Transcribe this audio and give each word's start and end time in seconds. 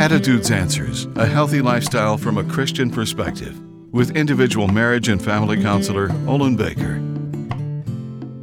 Attitudes 0.00 0.50
Answers 0.50 1.08
A 1.16 1.26
Healthy 1.26 1.60
Lifestyle 1.60 2.16
from 2.16 2.38
a 2.38 2.44
Christian 2.44 2.90
Perspective 2.90 3.60
with 3.92 4.16
individual 4.16 4.66
marriage 4.66 5.08
and 5.08 5.22
family 5.22 5.60
counselor 5.60 6.10
Olin 6.26 6.56
Baker. 6.56 6.98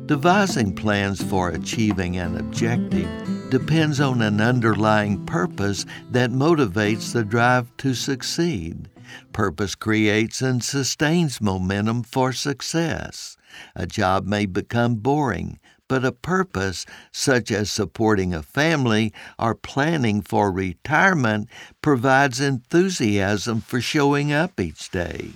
Devising 0.06 0.76
plans 0.76 1.20
for 1.24 1.50
achieving 1.50 2.18
an 2.18 2.38
objective 2.38 3.10
depends 3.50 4.00
on 4.00 4.22
an 4.22 4.40
underlying 4.40 5.26
purpose 5.26 5.88
that 6.12 6.30
motivates 6.30 7.12
the 7.12 7.23
drive 7.23 7.76
to 7.78 7.96
succeed. 7.96 8.88
Purpose 9.34 9.74
creates 9.74 10.44
and 10.44 10.64
sustains 10.64 11.42
momentum 11.42 12.04
for 12.04 12.34
success. 12.34 13.36
A 13.76 13.88
job 13.88 14.28
may 14.28 14.46
become 14.46 14.94
boring, 14.94 15.60
but 15.88 16.06
a 16.06 16.12
purpose, 16.12 16.86
such 17.12 17.52
as 17.52 17.70
supporting 17.70 18.34
a 18.34 18.44
family 18.44 19.14
or 19.40 19.56
planning 19.56 20.22
for 20.22 20.52
retirement, 20.52 21.50
provides 21.82 22.40
enthusiasm 22.40 23.62
for 23.62 23.82
showing 23.82 24.31
up 24.31 24.59
each 24.59 24.90
day. 24.92 25.31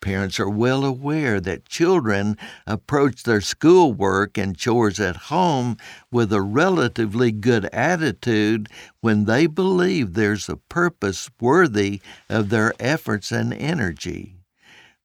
Parents 0.00 0.38
are 0.38 0.48
well 0.48 0.84
aware 0.84 1.40
that 1.40 1.68
children 1.68 2.36
approach 2.66 3.22
their 3.22 3.40
schoolwork 3.40 4.38
and 4.38 4.56
chores 4.56 5.00
at 5.00 5.16
home 5.16 5.76
with 6.10 6.32
a 6.32 6.42
relatively 6.42 7.32
good 7.32 7.64
attitude 7.66 8.68
when 9.00 9.24
they 9.24 9.46
believe 9.46 10.12
there's 10.12 10.48
a 10.48 10.56
purpose 10.56 11.30
worthy 11.40 12.00
of 12.28 12.50
their 12.50 12.72
efforts 12.78 13.32
and 13.32 13.52
energy. 13.52 14.35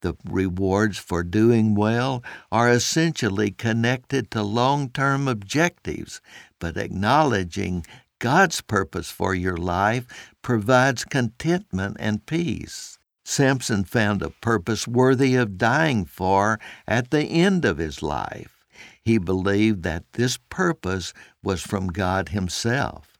The 0.02 0.16
rewards 0.26 0.98
for 0.98 1.24
doing 1.24 1.76
well 1.76 2.24
are 2.52 2.70
essentially 2.70 3.52
connected 3.52 4.30
to 4.32 4.44
long 4.44 4.90
term 4.90 5.28
objectives, 5.28 6.22
but 6.60 6.78
acknowledging 6.78 7.86
God's 8.20 8.62
purpose 8.62 9.10
for 9.10 9.34
your 9.34 9.58
life 9.58 10.06
provides 10.42 11.06
contentment 11.06 11.98
and 12.00 12.26
peace. 12.26 13.00
Samson 13.24 13.84
found 13.84 14.22
a 14.22 14.30
purpose 14.30 14.88
worthy 14.88 15.36
of 15.36 15.58
dying 15.58 16.06
for 16.06 16.60
at 16.88 17.12
the 17.12 17.24
end 17.24 17.66
of 17.66 17.78
his 17.78 18.04
life. 18.04 18.62
He 19.04 19.18
believed 19.18 19.84
that 19.84 20.12
this 20.14 20.38
purpose 20.50 21.14
was 21.44 21.62
from 21.62 21.88
God 21.88 22.30
Himself. 22.30 23.11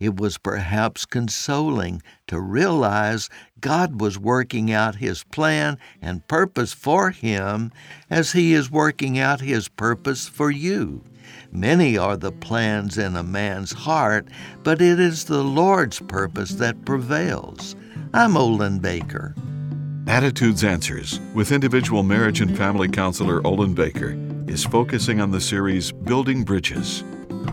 It 0.00 0.16
was 0.16 0.38
perhaps 0.38 1.04
consoling 1.04 2.02
to 2.26 2.40
realize 2.40 3.28
God 3.60 4.00
was 4.00 4.18
working 4.18 4.72
out 4.72 4.96
His 4.96 5.22
plan 5.24 5.78
and 6.00 6.26
purpose 6.26 6.72
for 6.72 7.10
him 7.10 7.70
as 8.08 8.32
He 8.32 8.54
is 8.54 8.70
working 8.70 9.18
out 9.18 9.42
His 9.42 9.68
purpose 9.68 10.26
for 10.26 10.50
you. 10.50 11.04
Many 11.52 11.98
are 11.98 12.16
the 12.16 12.32
plans 12.32 12.96
in 12.96 13.14
a 13.14 13.22
man's 13.22 13.72
heart, 13.72 14.26
but 14.62 14.80
it 14.80 14.98
is 14.98 15.26
the 15.26 15.44
Lord's 15.44 16.00
purpose 16.00 16.52
that 16.52 16.84
prevails. 16.86 17.76
I'm 18.14 18.36
Olin 18.36 18.78
Baker. 18.78 19.34
Attitudes 20.06 20.64
Answers 20.64 21.20
with 21.34 21.52
individual 21.52 22.02
marriage 22.02 22.40
and 22.40 22.56
family 22.56 22.88
counselor 22.88 23.46
Olin 23.46 23.74
Baker 23.74 24.16
is 24.48 24.64
focusing 24.64 25.20
on 25.20 25.30
the 25.30 25.40
series 25.40 25.92
Building 25.92 26.42
Bridges. 26.42 27.04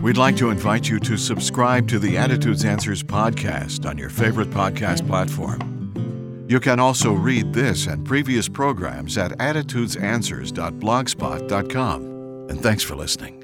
We'd 0.02 0.16
like 0.16 0.36
to 0.36 0.50
invite 0.50 0.88
you 0.88 1.00
to 1.00 1.16
subscribe 1.16 1.88
to 1.88 1.98
the 1.98 2.16
Attitudes 2.16 2.64
Answers 2.64 3.02
podcast 3.02 3.84
on 3.88 3.98
your 3.98 4.10
favorite 4.10 4.50
podcast 4.50 5.04
platform. 5.06 6.46
You 6.48 6.60
can 6.60 6.78
also 6.80 7.12
read 7.12 7.52
this 7.52 7.86
and 7.86 8.06
previous 8.06 8.48
programs 8.48 9.18
at 9.18 9.32
attitudesanswers.blogspot.com. 9.32 12.02
And 12.48 12.62
thanks 12.62 12.82
for 12.82 12.96
listening. 12.96 13.37